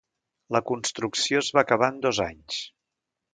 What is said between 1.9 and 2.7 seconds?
en dos anys.